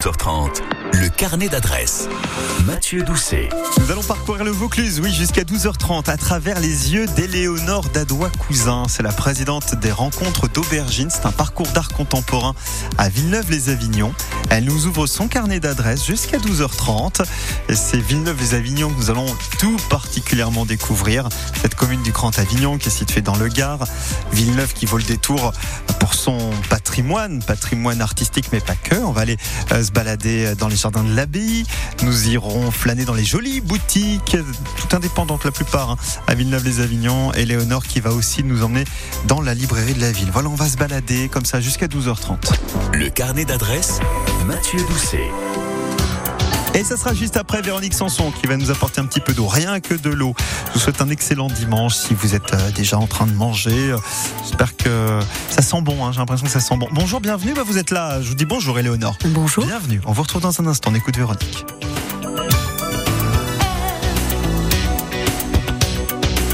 [0.00, 2.08] 12h30, le carnet d'adresse.
[2.66, 3.48] Mathieu Doucet.
[3.80, 8.84] Nous allons parcourir le Vaucluse, oui, jusqu'à 12h30, à travers les yeux d'Éléonore Dadois-Cousin.
[8.88, 11.10] C'est la présidente des rencontres d'Aubergine.
[11.10, 12.54] C'est un parcours d'art contemporain
[12.96, 14.14] à Villeneuve-les-Avignon.
[14.50, 17.24] Elle nous ouvre son carnet d'adresse jusqu'à 12h30.
[17.68, 19.26] Et c'est Villeneuve-les-Avignon que nous allons
[19.58, 21.28] tout particulièrement découvrir.
[21.60, 23.84] Cette commune du Grand Avignon qui est située dans le Gard.
[24.30, 25.52] Villeneuve qui vaut le détour
[25.98, 26.38] pour son
[26.70, 28.94] patrimoine, patrimoine artistique, mais pas que.
[28.94, 29.36] On va aller
[29.72, 31.64] euh, se balader dans les jardins de l'abbaye.
[32.02, 34.36] Nous irons flâner dans les jolies boutiques,
[34.76, 35.96] tout indépendantes la plupart, hein,
[36.26, 37.32] à Villeneuve-les-Avignon.
[37.32, 38.84] Et Léonore qui va aussi nous emmener
[39.26, 40.30] dans la librairie de la ville.
[40.32, 42.52] Voilà, on va se balader comme ça jusqu'à 12h30.
[42.92, 44.00] Le carnet d'adresse.
[44.46, 45.67] Mathieu Doucet.
[46.78, 49.48] Et ça sera juste après Véronique Sanson qui va nous apporter un petit peu d'eau,
[49.48, 50.32] rien que de l'eau.
[50.68, 53.96] Je vous souhaite un excellent dimanche si vous êtes euh, déjà en train de manger.
[54.44, 55.18] J'espère que
[55.50, 56.12] ça sent bon, hein.
[56.12, 56.86] j'ai l'impression que ça sent bon.
[56.92, 58.22] Bonjour, bienvenue, bah, vous êtes là.
[58.22, 59.16] Je vous dis bonjour Éléonore.
[59.24, 59.66] Bonjour.
[59.66, 61.66] Bienvenue, on vous retrouve dans un instant, on écoute Véronique.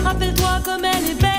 [0.03, 1.34] Rappelle-toi comme elle est belle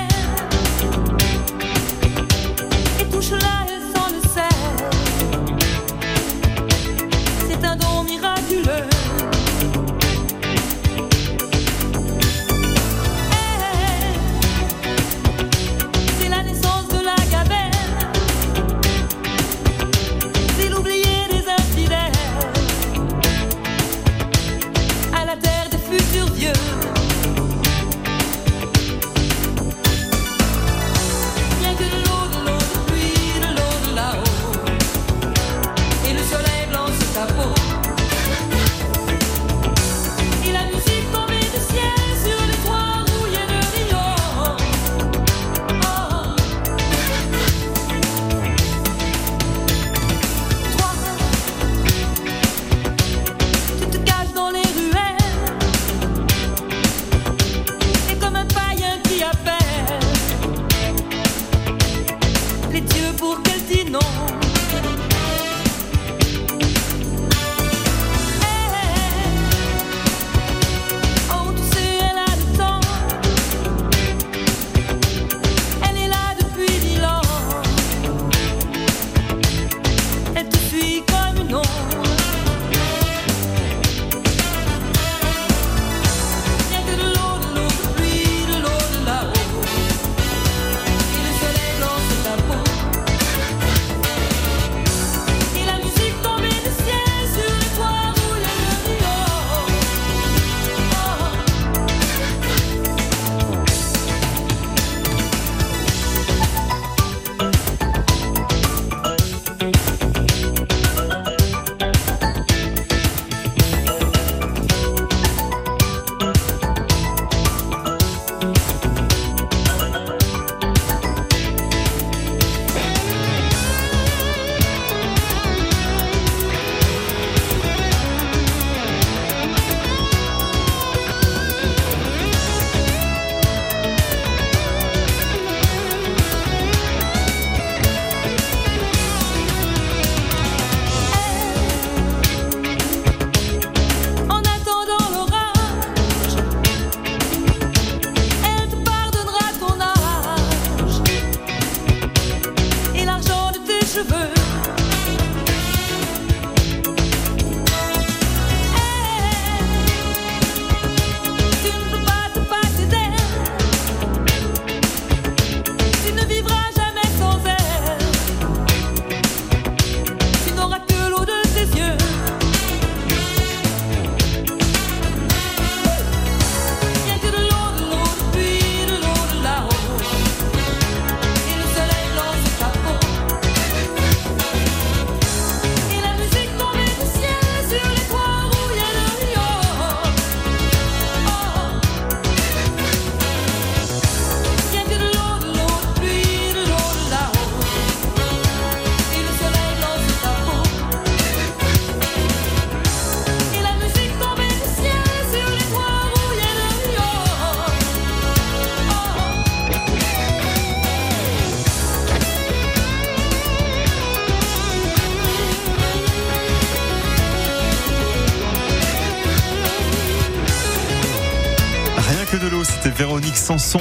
[222.30, 223.78] Que de l'eau, c'était Véronique Sanson.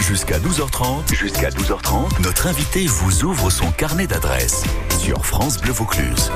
[0.00, 4.62] Jusqu'à 12h30, jusqu'à 12h30, notre invité vous ouvre son carnet d'adresse
[5.00, 6.30] sur France Bleu Vaucluse.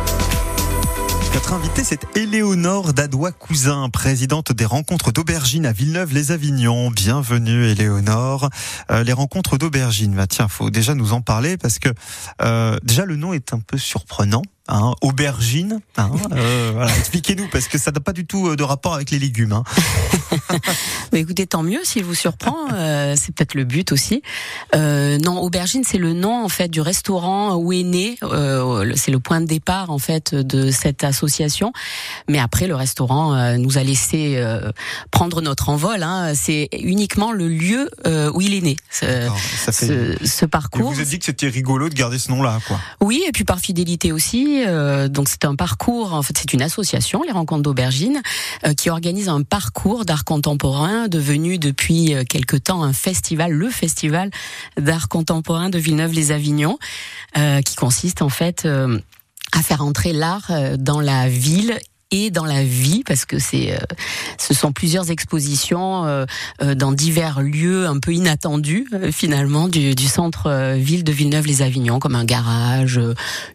[1.53, 6.91] invitée, c'est Éléonore Dadois-Cousin, présidente des rencontres d'aubergine à Villeneuve-les-Avignon.
[6.91, 8.49] Bienvenue, Éléonore.
[8.91, 11.91] Euh, les rencontres d'aubergine, bah, tiens, faut déjà nous en parler parce que
[12.43, 14.43] euh, déjà le nom est un peu surprenant.
[14.67, 16.97] Hein, aubergine, hein, euh, voilà.
[16.99, 19.53] expliquez-nous parce que ça n'a pas du tout euh, de rapport avec les légumes.
[19.53, 19.63] Hein.
[21.13, 22.57] Mais écoutez, tant mieux s'il vous surprend.
[22.73, 24.23] euh, c'est peut-être le but aussi.
[24.75, 28.17] Euh, non, aubergine, c'est le nom en fait du restaurant où est né.
[28.23, 31.75] euh, c'est le point de départ en fait de cette association.
[32.31, 34.73] Mais après, le restaurant euh, nous a laissé euh,
[35.11, 36.03] prendre notre envol.
[36.03, 36.33] Hein.
[36.35, 37.91] C'est uniquement le lieu
[38.33, 38.77] où il est né.
[38.91, 39.05] Ce,
[39.59, 40.25] ça fait...
[40.25, 40.91] ce, parcours.
[40.91, 42.81] vous êtes dit que c'était rigolo de garder ce nom-là, quoi.
[43.03, 44.54] Oui, et puis par fidélité aussi.
[44.63, 46.15] Euh, donc c'est un parcours.
[46.15, 48.23] En fait, c'est une association, les Rencontres d'Aubergine,
[48.67, 53.69] euh, qui organise un parcours d'art contemporain devenu depuis euh, quelque temps un festival, le
[53.69, 54.31] festival
[54.79, 56.79] d'art contemporain de Villeneuve-les-Avignon,
[57.65, 61.79] qui consiste en fait à faire entrer l'art dans la ville
[62.17, 63.79] et dans la vie parce que c'est euh,
[64.39, 66.27] ce sont plusieurs expositions euh,
[66.63, 71.99] euh, dans divers lieux un peu inattendus euh, finalement du, du centre ville de Villeneuve-les-Avignon
[71.99, 73.01] comme un garage,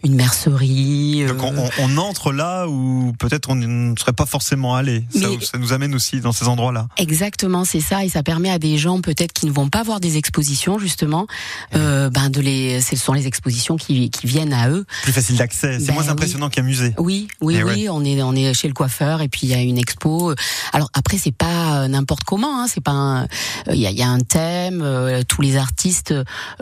[0.04, 1.26] une mercerie.
[1.28, 5.04] Donc on, on- entre là où peut-être on ne serait pas forcément allé.
[5.42, 6.88] Ça, nous amène aussi dans ces endroits-là.
[6.98, 10.00] Exactement, c'est ça, et ça permet à des gens peut-être qui ne vont pas voir
[10.00, 11.28] des expositions justement,
[11.76, 14.86] euh, ben de les, ce sont les expositions qui, qui viennent à eux.
[15.04, 15.80] Plus facile d'accès.
[15.80, 16.10] C'est Ben moins oui.
[16.10, 16.94] impressionnant qu'un musée.
[16.98, 19.54] Oui, oui, Eh oui, on est on est chez le coiffeur et puis il y
[19.54, 20.34] a une expo.
[20.74, 24.01] Alors après c'est pas euh, n'importe comment, hein, c'est pas euh, il y, a, y
[24.01, 24.81] a un thème.
[24.81, 26.13] euh, tous les artistes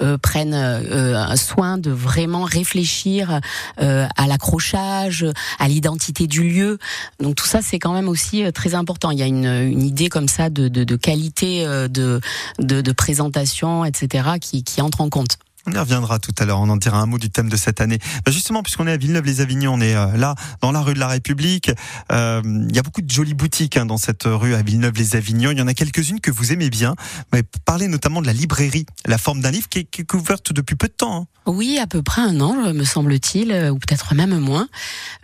[0.01, 3.39] euh, prennent euh, soin de vraiment réfléchir
[3.77, 5.25] à l'accrochage,
[5.59, 6.77] à l'identité du lieu.
[7.19, 9.11] Donc tout ça c'est quand même aussi très important.
[9.11, 12.21] Il y a une, une idée comme ça de, de, de qualité de,
[12.59, 14.29] de de présentation, etc.
[14.41, 15.37] qui qui entre en compte.
[15.69, 17.81] On y reviendra tout à l'heure, on en dira un mot du thème de cette
[17.81, 17.99] année.
[18.25, 21.09] Bah, justement, puisqu'on est à Villeneuve-les-Avignon, on est euh, là, dans la rue de la
[21.09, 21.71] République.
[22.09, 25.51] Euh, Il y a beaucoup de jolies boutiques hein, dans cette rue à Villeneuve-les-Avignon.
[25.51, 26.95] Il y en a quelques-unes que vous aimez bien.
[27.33, 30.53] Mais parlez notamment de la librairie, la forme d'un livre qui est, qui est ouverte
[30.53, 31.23] depuis peu de temps.
[31.23, 31.27] hein.
[31.47, 34.67] Oui, à peu près un an, me semble-t-il, euh, ou peut-être même moins.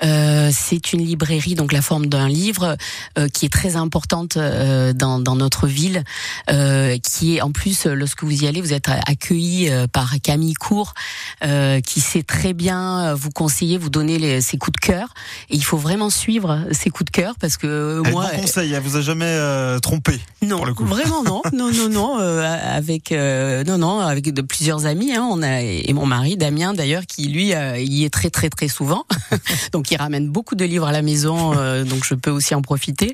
[0.04, 2.78] Euh, c'est une librairie, donc la forme d'un livre,
[3.18, 6.04] euh, qui est très importante dans, dans notre ville,
[6.48, 10.96] qui est en plus, lorsque vous y allez, vous êtes accueilli par Camille Cour,
[11.44, 15.14] euh, qui sait très bien euh, vous conseiller, vous donner les, ses coups de cœur.
[15.52, 18.42] Et il faut vraiment suivre ses coups de cœur parce que euh, Elle moi, bon
[18.42, 20.20] conseil, elle vous a jamais euh, trompé.
[20.42, 20.86] non, pour le coup.
[20.86, 22.42] vraiment non, non, non, non, euh,
[22.76, 25.14] avec non, non, avec de plusieurs amis.
[25.14, 28.70] Hein, on a et mon mari Damien d'ailleurs qui lui y est très très très
[28.70, 29.06] souvent,
[29.72, 31.52] donc il ramène beaucoup de livres à la maison,
[31.84, 33.14] donc je peux aussi en profiter.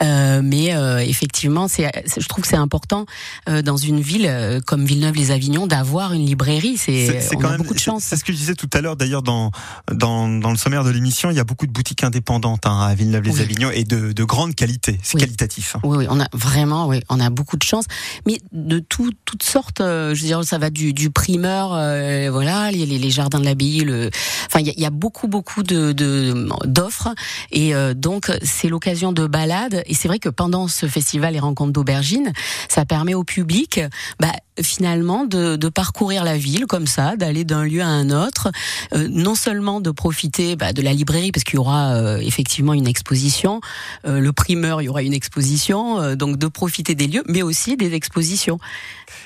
[0.00, 0.74] Mais
[1.06, 3.06] effectivement, c'est, je trouve que c'est important
[3.46, 6.55] dans une ville comme Villeneuve-les-Avignon d'avoir une librairie.
[6.76, 8.04] C'est, on a beaucoup de chance.
[8.04, 9.50] C'est ce que je disais tout à l'heure, d'ailleurs, dans,
[9.92, 12.94] dans, dans le sommaire de l'émission, il y a beaucoup de boutiques indépendantes hein, à
[12.94, 14.98] Villeneuve-les-Avignon et de, de grande qualité.
[15.02, 15.20] C'est Oui.
[15.20, 15.76] qualitatif.
[15.76, 15.80] hein.
[15.84, 17.84] Oui, oui, on a vraiment, oui, on a beaucoup de chance,
[18.26, 19.80] mais de tout, toutes sortes.
[19.80, 23.40] euh, je veux dire, ça va du, du primeur, euh, voilà, les, les, les jardins
[23.40, 24.10] de l'abbaye, le,
[24.46, 27.14] enfin, il y a, il y a beaucoup, beaucoup de de- d'offres,
[27.52, 29.82] et euh, donc c'est l'occasion de balades.
[29.86, 32.32] Et c'est vrai que pendant ce festival les rencontres d'aubergines,
[32.68, 33.80] ça permet au public,
[34.20, 34.32] bah,
[34.62, 38.50] finalement, de, de parcourir la ville comme ça, d'aller d'un lieu à un autre,
[38.94, 42.74] euh, non seulement de profiter bah, de la librairie parce qu'il y aura euh, effectivement
[42.74, 43.60] une exposition,
[44.06, 47.42] euh, le primeur, il y aura une exposition, euh, donc de profiter des lieux, mais
[47.42, 48.58] aussi des expositions.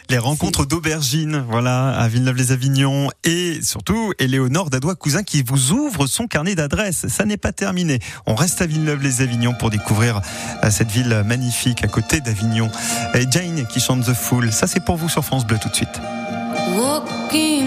[0.09, 6.55] Les rencontres d'aubergines, voilà, à Villeneuve-les-Avignon et surtout Éléonore Dadois-Cousin qui vous ouvre son carnet
[6.55, 7.07] d'adresses.
[7.09, 8.01] Ça n'est pas terminé.
[8.27, 10.21] On reste à Villeneuve-les-Avignon pour découvrir
[10.65, 12.71] euh, cette ville magnifique à côté d'Avignon.
[13.15, 14.53] Et Jane qui chante The Fool.
[14.53, 16.01] Ça, c'est pour vous sur France Bleu tout de suite.
[16.77, 17.60] Walking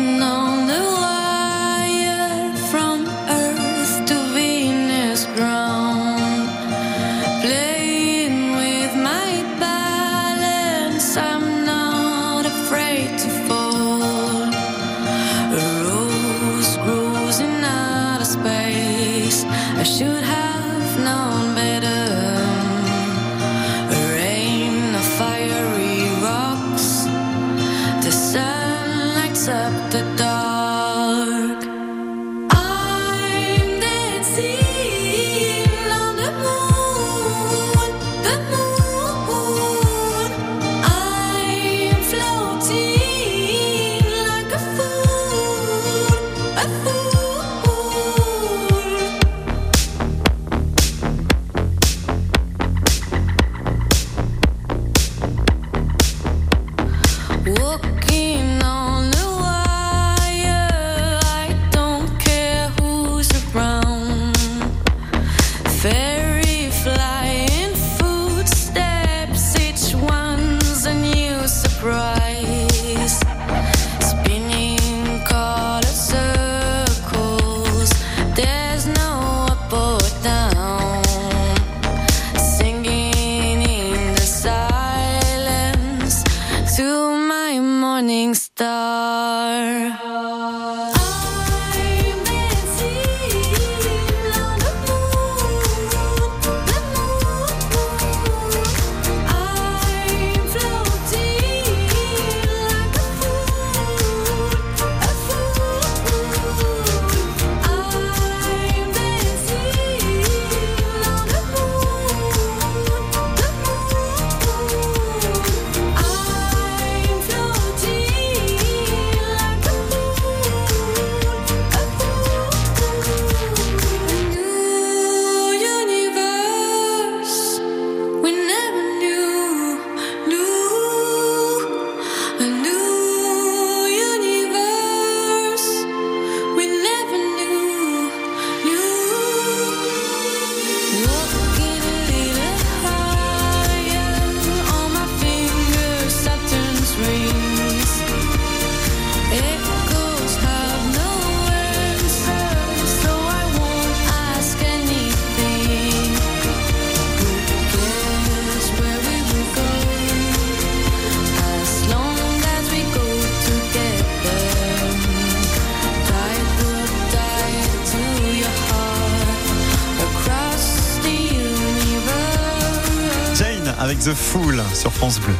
[173.83, 175.33] avec The Fool sur France Bleu.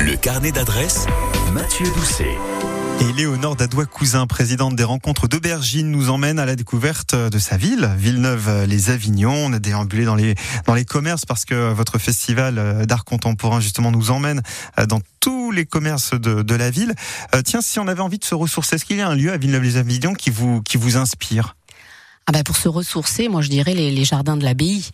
[0.00, 1.04] Le carnet d'adresses,
[1.52, 2.38] Mathieu Doucet.
[3.02, 7.90] Et Léonore Dadois-Cousin, présidente des rencontres d'Aubergine, nous emmène à la découverte de sa ville,
[7.98, 9.34] Villeneuve-les-Avignons.
[9.34, 10.34] On a déambulé dans les,
[10.64, 14.40] dans les commerces parce que votre festival d'art contemporain, justement, nous emmène
[14.88, 16.94] dans tous les commerces de, de la ville.
[17.34, 19.32] Euh, tiens, si on avait envie de se ressourcer, est-ce qu'il y a un lieu
[19.32, 21.56] à Villeneuve-les-Avignons qui vous, qui vous inspire?
[22.28, 24.84] Ah bah pour se ressourcer, moi je dirais les, les jardins de l'abbaye,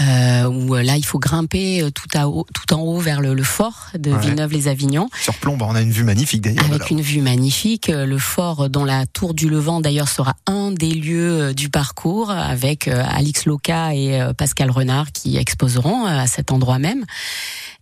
[0.00, 3.20] euh, où euh, là il faut grimper euh, tout, à haut, tout en haut vers
[3.20, 4.20] le, le fort de Ouais.
[4.20, 6.64] Villeneuve-les-Avignons, Sur Plomb, on a une vue magnifique d'ailleurs.
[6.66, 7.90] avec une vue magnifique.
[7.90, 12.30] Euh, Le fort dont la tour du Levant d'ailleurs sera un des lieux du parcours,
[12.30, 17.04] avec euh, Alix Loca et euh, Pascal Renard qui exposeront euh, à cet endroit même.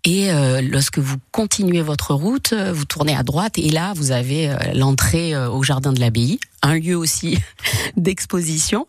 [0.07, 4.13] Et euh, lorsque vous continuez votre route, euh, vous tournez à droite et là vous
[4.13, 7.39] avez euh, l'entrée au jardin de l'abbaye, un lieu aussi
[7.97, 8.87] d'exposition.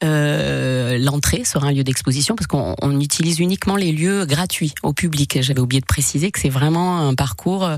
[0.00, 5.38] L'entrée sera un lieu d'exposition parce qu'on on utilise uniquement les lieux gratuits au public.
[5.42, 7.68] J'avais oublié de préciser que c'est vraiment un parcours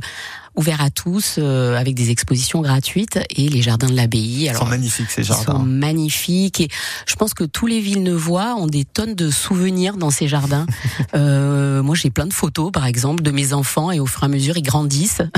[0.57, 4.45] ouvert à tous euh, avec des expositions gratuites et les jardins de l'abbaye.
[4.45, 5.59] Ils Alors sont magnifiques ces ils sont jardins.
[5.65, 6.69] magnifiques et
[7.07, 10.67] je pense que tous les Villeneuvois ont des tonnes de souvenirs dans ces jardins.
[11.15, 14.27] euh, moi, j'ai plein de photos, par exemple, de mes enfants et au fur et
[14.27, 15.23] à mesure, ils grandissent.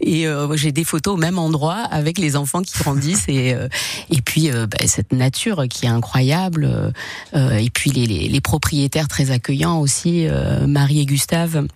[0.00, 3.68] Et euh, j'ai des photos au même endroit avec les enfants qui grandissent et euh,
[4.10, 6.64] et puis euh, bah, cette nature qui est incroyable.
[6.70, 6.90] euh,
[7.34, 11.66] euh, et puis les, les, les propriétaires très accueillants aussi, euh, Marie et Gustave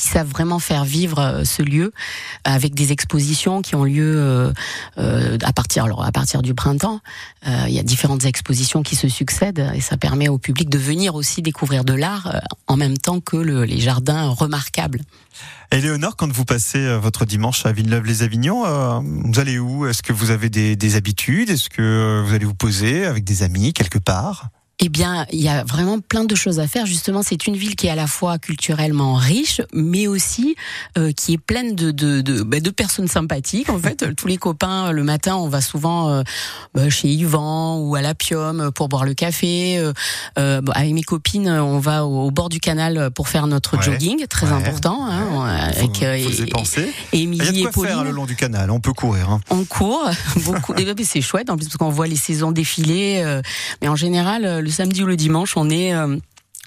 [0.00, 1.92] qui savent vraiment faire vivre euh, ce lieu
[2.44, 4.52] avec des expositions qui ont lieu euh,
[4.98, 7.00] euh, à partir alors à partir du printemps.
[7.46, 10.78] Euh, il y a différentes expositions qui se succèdent et ça permet au public de
[10.78, 15.00] venir aussi découvrir de l'art euh, en même temps que le- les jardins remarquables.
[15.72, 19.86] Et Léonore, quand vous passez euh, votre dimanche à Villeneuve-les-Avignons, euh, vous allez où?
[19.86, 21.50] Est-ce que vous avez des, des habitudes?
[21.50, 24.48] Est-ce que euh, vous allez vous poser avec des amis quelque part?
[24.82, 26.86] Eh bien, il y a vraiment plein de choses à faire.
[26.86, 30.56] Justement, c'est une ville qui est à la fois culturellement riche, mais aussi
[30.96, 33.68] euh, qui est pleine de de, de, bah, de personnes sympathiques.
[33.68, 36.22] En fait, tous les copains, euh, le matin, on va souvent euh,
[36.74, 39.76] bah, chez Yvan ou à l'Apium pour boire le café.
[39.78, 39.92] Euh,
[40.38, 43.76] euh, bon, avec mes copines, on va au, au bord du canal pour faire notre
[43.76, 43.82] Ouais.
[43.82, 44.52] jogging, très Ouais.
[44.54, 45.06] important.
[45.06, 46.90] Hein, Faut, avec euh, faut y et- penser.
[47.12, 48.70] et Il y a et quoi faire le long du canal.
[48.70, 49.28] On peut courir.
[49.30, 49.40] hein.
[49.50, 50.08] On court
[50.44, 50.74] beaucoup.
[50.74, 53.20] Et puis c'est chouette en plus parce qu'on voit les saisons défiler.
[53.22, 53.42] euh,
[53.82, 56.16] mais en général, euh, le samedi ou le dimanche, on est euh,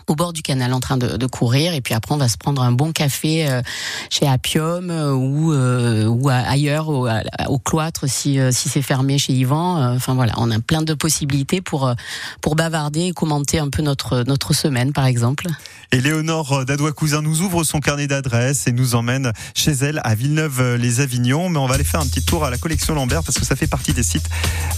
[0.08, 2.62] au bord du canal en train de, courir et puis après on va se prendre
[2.62, 3.62] un bon café euh,
[4.10, 9.96] chez Appium euh, ou euh, ou ailleurs au, cloître si si c'est fermé chez Yvan
[9.96, 11.94] enfin voilà on a plein de possibilités pour
[12.42, 15.48] pour bavarder et commenter un peu notre notre semaine par exemple
[15.92, 21.50] Et Léonore Dadois-Cousin nous ouvre son carnet d'adresses et nous emmène chez elle à Villeneuve-les-Avignons.
[21.50, 23.56] Mais on va aller faire un petit tour à la collection Lambert parce que ça
[23.56, 24.28] fait partie des sites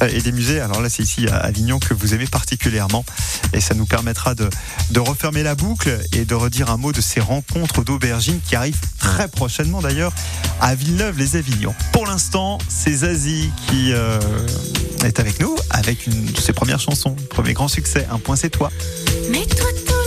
[0.07, 0.59] et des musées.
[0.59, 3.05] Alors là, c'est ici à Avignon que vous aimez particulièrement.
[3.53, 4.49] Et ça nous permettra de,
[4.91, 8.81] de refermer la boucle et de redire un mot de ces rencontres d'aubergines qui arrivent
[8.99, 10.11] très prochainement d'ailleurs
[10.59, 11.73] à Villeneuve-les-Avignons.
[11.93, 14.19] Pour l'instant, c'est Zazie qui euh,
[15.05, 17.15] est avec nous avec une de ses premières chansons.
[17.29, 18.69] Premier grand succès, Un point c'est toi.
[19.25, 20.04] Tout nu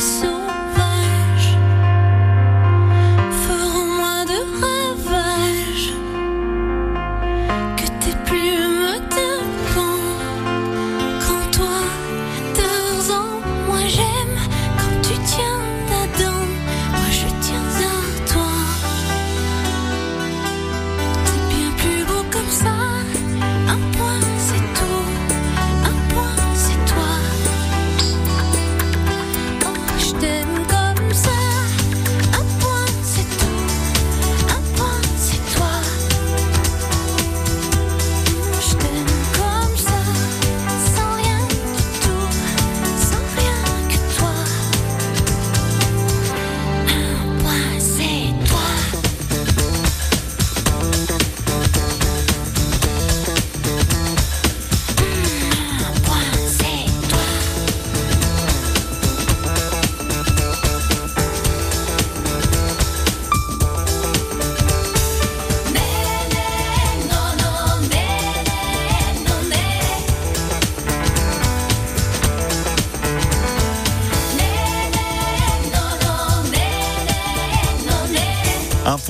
[0.00, 0.39] so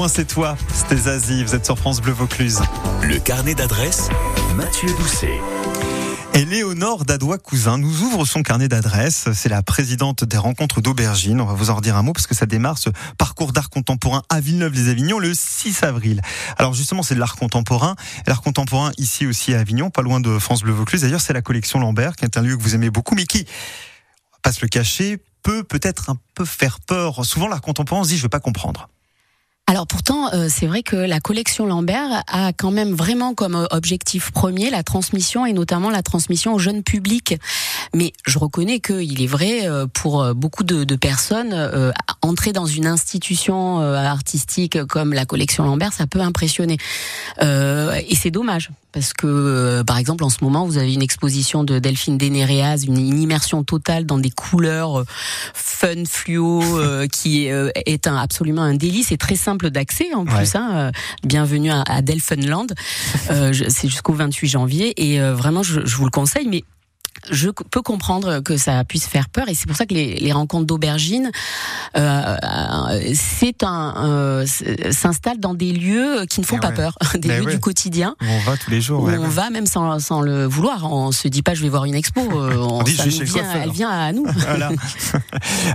[0.09, 2.61] c'est toi, c'était Zazie, vous êtes sur France Bleu Vaucluse.
[3.03, 4.09] Le carnet d'adresses,
[4.57, 5.39] Mathieu Doucet.
[6.33, 9.29] Et Léonore Dadois-Cousin nous ouvre son carnet d'adresses.
[9.35, 11.41] C'est la présidente des rencontres d'Aubergine.
[11.41, 14.23] On va vous en redire un mot parce que ça démarre ce parcours d'art contemporain
[14.29, 16.23] à Villeneuve-les-Avignon le 6 avril.
[16.57, 17.97] Alors justement, c'est de l'art contemporain.
[18.27, 21.03] L'art contemporain ici aussi à Avignon, pas loin de France Bleu Vaucluse.
[21.03, 23.45] D'ailleurs, c'est la collection Lambert, qui est un lieu que vous aimez beaucoup, mais qui,
[24.33, 27.25] on va pas se le cacher, peut peut-être un peu faire peur.
[27.27, 28.89] Souvent, l'art contemporain, on se dit, je veux pas comprendre.
[29.71, 33.67] Alors pourtant, euh, c'est vrai que la collection Lambert a quand même vraiment comme euh,
[33.71, 37.39] objectif premier la transmission et notamment la transmission au jeune public.
[37.95, 42.51] Mais je reconnais qu'il est vrai euh, pour euh, beaucoup de, de personnes, euh, entrer
[42.53, 46.77] dans une institution artistique comme la collection Lambert, ça peut impressionner.
[47.41, 51.03] Euh, et c'est dommage parce que, euh, par exemple, en ce moment, vous avez une
[51.03, 55.05] exposition de Delphine Dénéréaz, une, une immersion totale dans des couleurs euh,
[55.55, 60.25] fun, fluo, euh, qui euh, est un, absolument un délice et très simple d'accès en
[60.27, 60.37] Ouais.
[60.37, 60.55] plus.
[60.55, 60.91] Hein,
[61.25, 62.01] bienvenue à, à.
[63.31, 66.65] Euh, je- c'est jusqu'au 28 janvier et euh, vraiment, je, je vous le conseille, mais
[67.31, 70.33] je peux comprendre que ça puisse faire peur et c'est pour ça que les, les
[70.33, 71.31] rencontres d'aubergines
[71.97, 74.47] euh, euh, c'est un euh,
[74.91, 76.75] s'installent dans des lieux qui ne font Eh pas ouais.
[76.75, 77.55] peur, des Mais lieux ouais.
[77.55, 79.03] du quotidien On va tous les jours.
[79.03, 80.91] où ouais, on va même sans, sans le vouloir.
[80.93, 82.21] On se dit pas je vais voir une expo.
[82.21, 83.57] euh, on, dit, vient, coiffeur.
[83.63, 84.25] elle vient à nous.
[84.37, 84.71] Voilà.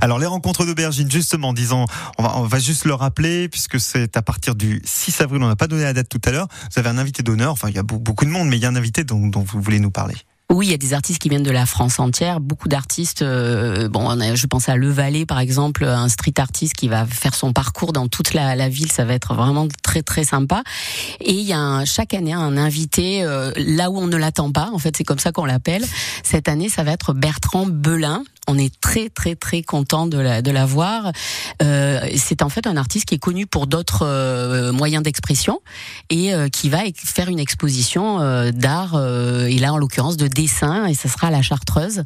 [0.01, 1.85] Alors les rencontres d'aubergine, justement, disons,
[2.17, 5.41] on va, on va juste le rappeler puisque c'est à partir du 6 avril.
[5.43, 6.47] On n'a pas donné la date tout à l'heure.
[6.73, 7.51] Vous avez un invité d'honneur.
[7.51, 9.27] Enfin, il y a beau- beaucoup de monde, mais il y a un invité dont,
[9.27, 10.15] dont vous voulez nous parler.
[10.51, 13.23] Oui, il y a des artistes qui viennent de la France entière, beaucoup d'artistes.
[13.23, 17.33] euh, bon, je pense à Le Valais, par exemple, un street artiste qui va faire
[17.33, 18.91] son parcours dans toute la, la ville.
[18.91, 20.63] Ça va être vraiment très très sympa.
[21.19, 24.51] Et il y a un, chaque année un invité euh, là où on ne l'attend
[24.51, 24.69] pas.
[24.71, 25.83] En fait, c'est comme ça qu'on l'appelle.
[26.23, 28.23] Cette année, ça va être Bertrand Belin.
[28.47, 31.11] On est très très très content de la de la voir.
[31.61, 35.59] Euh, c'est en fait un artiste qui est connu pour d'autres euh, moyens d'expression
[36.09, 38.19] et euh, qui va faire une exposition
[38.51, 42.03] d'art et là en l'occurrence de dessin et ça sera à la Chartreuse.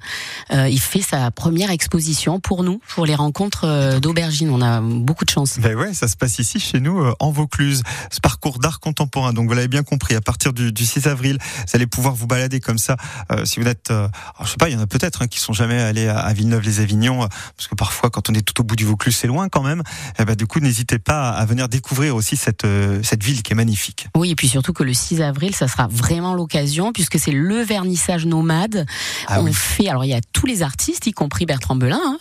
[0.51, 4.49] Il fait sa première exposition pour nous pour les rencontres euh, d'aubergine.
[4.49, 5.59] On a beaucoup de chance.
[5.59, 7.83] Ben ouais, ça se passe ici chez nous en Vaucluse.
[8.11, 9.33] Ce parcours d'art contemporain.
[9.33, 12.27] Donc vous l'avez bien compris, à partir du, du 6 avril, vous allez pouvoir vous
[12.27, 12.97] balader comme ça.
[13.43, 15.79] Si vous êtes, je sais pas, il y en a peut-être hein, qui sont jamais
[15.79, 18.85] allés à, à Villeneuve-les-Avignon, euh, parce que parfois quand on est tout au bout du
[18.85, 19.81] Vaucluse, c'est loin quand même.
[20.19, 23.53] Eh ben du coup, n'hésitez pas à venir découvrir aussi cette euh, cette ville qui
[23.53, 24.07] est magnifique.
[24.15, 27.61] Oui, et puis surtout que le 6 avril, ça sera vraiment l'occasion puisque c'est le
[27.61, 28.85] vernissage nomade.
[29.27, 29.53] Ah on oui.
[29.53, 32.17] fait, alors il y a tous les artistes, y compris Bertrand Belin, hein,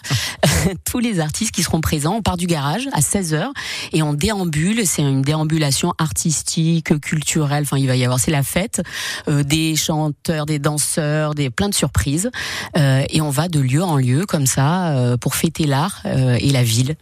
[0.85, 2.15] tous les artistes qui seront présents.
[2.15, 3.51] On part du garage à 16h
[3.93, 4.87] et on déambule.
[4.87, 7.65] C'est une déambulation artistique, culturelle.
[7.65, 8.83] Enfin, il va y avoir, c'est la fête.
[9.29, 12.31] Euh, des chanteurs, des danseurs, des plein de surprises.
[12.77, 16.37] Euh, et on va de lieu en lieu comme ça euh, pour fêter l'art euh,
[16.41, 16.97] et la ville.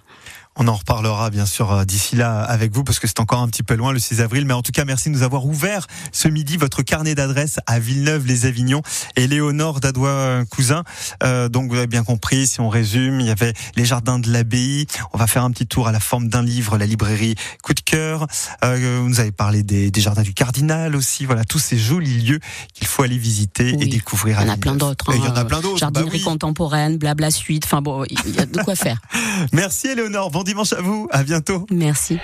[0.59, 3.49] On en reparlera bien sûr euh, d'ici là avec vous parce que c'est encore un
[3.49, 4.47] petit peu loin le 6 avril.
[4.47, 7.79] Mais en tout cas, merci de nous avoir ouvert ce midi votre carnet d'adresses à
[7.79, 8.81] Villeneuve-les-Avignon
[9.16, 10.85] et Léonore Dadois-Cousin.
[11.23, 14.31] Euh, donc vous avez bien compris, si on résume, il y avait les jardins de
[14.31, 14.87] l'abbaye.
[15.12, 17.81] On va faire un petit tour à la forme d'un livre, la librairie Coup de
[17.81, 18.27] cœur.
[18.64, 21.27] Euh, vous nous avez parlé des, des jardins du Cardinal aussi.
[21.27, 22.40] Voilà, tous ces jolis lieux
[22.73, 24.40] qu'il faut aller visiter et découvrir.
[24.40, 25.12] Il y en a plein d'autres.
[25.12, 25.45] Et Il y en a hein.
[25.45, 25.79] plein d'autres.
[25.79, 26.23] Jardinerie bah oui.
[26.23, 27.64] contemporaine, blabla suite.
[27.66, 29.01] Enfin bon, il y a de quoi faire.
[29.53, 30.31] Merci Éléonore.
[30.31, 31.09] Bon dimanche à vous.
[31.11, 31.67] À bientôt.
[31.71, 32.19] Merci.